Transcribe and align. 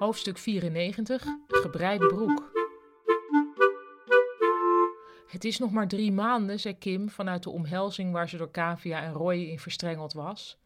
Hoofdstuk 0.00 0.38
94, 0.38 1.24
gebreide 1.48 2.06
broek. 2.06 2.52
Het 5.26 5.44
is 5.44 5.58
nog 5.58 5.70
maar 5.70 5.88
drie 5.88 6.12
maanden, 6.12 6.60
zei 6.60 6.78
Kim 6.78 7.10
vanuit 7.10 7.42
de 7.42 7.50
omhelzing 7.50 8.12
waar 8.12 8.28
ze 8.28 8.36
door 8.36 8.50
Kavia 8.50 9.02
en 9.02 9.12
Roy 9.12 9.36
in 9.36 9.58
verstrengeld 9.58 10.12
was. 10.12 10.58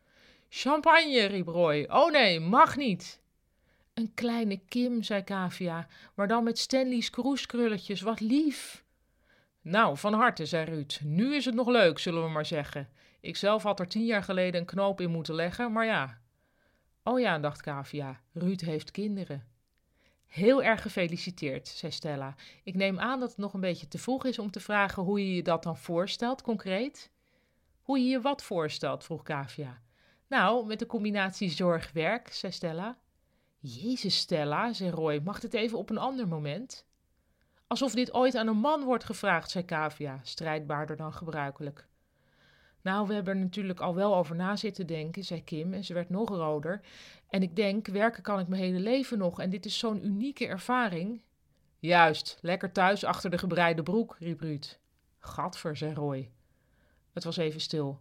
Champagne, 0.49 1.25
riep 1.25 1.47
Roy. 1.47 1.87
Oh 1.91 2.11
nee, 2.11 2.41
mag 2.41 2.77
niet. 2.77 3.21
Een 3.95 4.15
kleine 4.15 4.61
Kim, 4.69 5.03
zei 5.03 5.23
Kavia, 5.23 5.87
maar 6.15 6.29
dan 6.29 6.45
met 6.45 6.59
Stanley's 6.59 7.11
kroeskrulletjes, 7.11 8.01
wat 8.01 8.21
lief. 8.21 8.85
Nou, 9.61 9.97
van 9.97 10.13
harte, 10.13 10.47
zei 10.47 10.65
Ruud. 10.65 11.01
Nu 11.05 11.35
is 11.35 11.45
het 11.45 11.55
nog 11.55 11.69
leuk, 11.69 11.99
zullen 11.99 12.23
we 12.23 12.31
maar 12.31 12.47
zeggen. 12.47 12.89
Ik 13.21 13.37
zelf 13.37 13.63
had 13.63 13.81
er 13.81 13.89
tien 13.89 14.05
jaar 14.05 14.23
geleden 14.23 14.61
een 14.61 14.67
knoop 14.67 15.01
in 15.01 15.11
moeten 15.11 15.35
leggen, 15.35 15.73
maar 15.73 15.87
ja. 15.87 16.23
Oh 17.07 17.21
ja, 17.21 17.39
dacht 17.39 17.61
Kavia, 17.61 18.21
Ruud 18.33 18.61
heeft 18.61 18.91
kinderen. 18.91 19.47
Heel 20.27 20.63
erg 20.63 20.83
gefeliciteerd, 20.83 21.69
zei 21.69 21.93
Stella. 21.93 22.35
Ik 22.63 22.75
neem 22.75 22.99
aan 22.99 23.21
dat 23.21 23.29
het 23.29 23.39
nog 23.39 23.55
een 23.55 23.61
beetje 23.61 23.89
te 23.89 23.99
vroeg 23.99 24.25
is 24.25 24.39
om 24.39 24.51
te 24.51 24.61
vragen 24.61 25.03
hoe 25.03 25.29
je 25.29 25.35
je 25.35 25.43
dat 25.43 25.63
dan 25.63 25.77
voorstelt, 25.77 26.43
concreet. 26.43 27.11
Hoe 27.83 27.99
je 27.99 28.09
je 28.09 28.21
wat 28.21 28.43
voorstelt, 28.43 29.05
vroeg 29.05 29.23
Kavia. 29.23 29.83
Nou, 30.29 30.67
met 30.67 30.79
de 30.79 30.87
combinatie 30.87 31.51
zorg-werk, 31.51 32.33
zei 32.33 32.53
Stella. 32.53 32.99
Jezus, 33.59 34.17
Stella, 34.17 34.73
zei 34.73 34.91
Roy, 34.91 35.21
mag 35.25 35.43
het 35.43 35.55
even 35.55 35.79
op 35.79 35.91
een 35.91 35.99
ander 35.99 36.29
moment? 36.29 36.87
Alsof 37.67 37.95
dit 37.95 38.15
ooit 38.15 38.35
aan 38.35 38.47
een 38.47 38.57
man 38.57 38.85
wordt 38.85 39.05
gevraagd, 39.05 39.51
zei 39.51 39.65
Kavia, 39.65 40.21
strijdbaarder 40.23 40.97
dan 40.97 41.13
gebruikelijk. 41.13 41.89
Nou, 42.85 43.07
we 43.07 43.15
hebben 43.15 43.35
er 43.35 43.41
natuurlijk 43.41 43.81
al 43.81 43.95
wel 43.95 44.17
over 44.17 44.37
na 44.37 44.57
zitten 44.57 44.87
denken, 44.87 45.25
zei 45.25 45.45
Kim 45.45 45.73
en 45.73 45.85
ze 45.85 45.95
werd 45.95 46.11
nog 46.11 46.29
roder. 46.29 46.81
En 47.29 47.43
ik 47.43 47.57
denk, 47.57 47.87
werken 47.87 48.23
kan 48.23 48.41
ik 48.41 48.49
mijn 48.49 48.63
hele 48.63 48.81
leven 48.81 49.19
nog 49.19 49.41
en 49.41 49.51
dit 49.51 49.67
is 49.67 49.79
zo'n 49.79 50.07
unieke 50.07 50.47
ervaring. 50.47 51.23
Juist, 51.79 52.39
lekker 52.41 52.73
thuis 52.73 53.05
achter 53.05 53.31
de 53.31 53.39
gebreide 53.39 53.83
broek, 53.83 54.17
riep 54.19 54.41
Ruud. 54.41 54.79
Gadver, 55.19 55.77
zei 55.77 55.95
Roy. 55.95 56.31
Het 57.13 57.25
was 57.25 57.37
even 57.37 57.61
stil. 57.61 58.01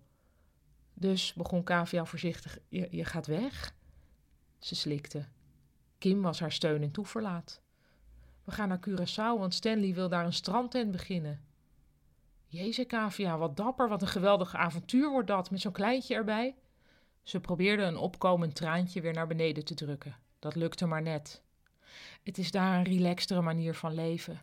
Dus 0.93 1.33
begon 1.33 1.63
Kavia 1.63 2.05
voorzichtig, 2.05 2.59
je, 2.69 2.87
je 2.91 3.05
gaat 3.05 3.27
weg? 3.27 3.73
Ze 4.59 4.75
slikte. 4.75 5.25
Kim 5.97 6.21
was 6.21 6.39
haar 6.39 6.51
steun 6.51 6.81
en 6.81 6.91
toeverlaat. 6.91 7.61
We 8.43 8.51
gaan 8.51 8.67
naar 8.67 8.89
Curaçao, 8.89 9.39
want 9.39 9.53
Stanley 9.53 9.93
wil 9.93 10.09
daar 10.09 10.25
een 10.25 10.33
strandtent 10.33 10.91
beginnen. 10.91 11.41
Jezus, 12.53 12.85
Kavia, 12.85 13.37
wat 13.37 13.57
dapper, 13.57 13.89
wat 13.89 14.01
een 14.01 14.07
geweldig 14.07 14.55
avontuur 14.55 15.09
wordt 15.09 15.27
dat, 15.27 15.51
met 15.51 15.61
zo'n 15.61 15.71
kleintje 15.71 16.15
erbij. 16.15 16.55
Ze 17.23 17.39
probeerde 17.39 17.83
een 17.83 17.97
opkomend 17.97 18.55
traantje 18.55 19.01
weer 19.01 19.13
naar 19.13 19.27
beneden 19.27 19.65
te 19.65 19.73
drukken. 19.73 20.15
Dat 20.39 20.55
lukte 20.55 20.85
maar 20.85 21.01
net. 21.01 21.41
Het 22.23 22.37
is 22.37 22.51
daar 22.51 22.77
een 22.77 22.83
relaxtere 22.83 23.41
manier 23.41 23.75
van 23.75 23.93
leven. 23.93 24.41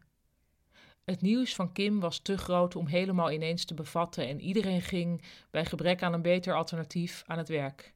Het 1.04 1.20
nieuws 1.20 1.54
van 1.54 1.72
Kim 1.72 2.00
was 2.00 2.18
te 2.18 2.38
groot 2.38 2.76
om 2.76 2.86
helemaal 2.86 3.30
ineens 3.30 3.64
te 3.64 3.74
bevatten 3.74 4.28
en 4.28 4.40
iedereen 4.40 4.82
ging, 4.82 5.22
bij 5.50 5.64
gebrek 5.64 6.02
aan 6.02 6.12
een 6.12 6.22
beter 6.22 6.54
alternatief, 6.54 7.22
aan 7.26 7.38
het 7.38 7.48
werk. 7.48 7.94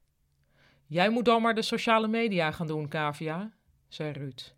Jij 0.85 1.09
moet 1.09 1.25
dan 1.25 1.41
maar 1.41 1.55
de 1.55 1.61
sociale 1.61 2.07
media 2.07 2.51
gaan 2.51 2.67
doen, 2.67 2.87
Kavia, 2.87 3.51
zei 3.87 4.11
Ruud. 4.11 4.53